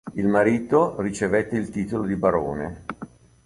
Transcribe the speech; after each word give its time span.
Il 0.15 0.25
marito 0.27 0.99
ricevette 0.99 1.55
il 1.57 1.69
titolo 1.69 2.07
di 2.07 2.15
barone. 2.15 2.85